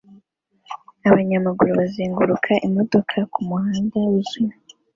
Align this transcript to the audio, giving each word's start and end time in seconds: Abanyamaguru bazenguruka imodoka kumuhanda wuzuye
Abanyamaguru 1.09 1.69
bazenguruka 1.79 2.51
imodoka 2.67 3.15
kumuhanda 3.33 3.95
wuzuye 4.09 4.53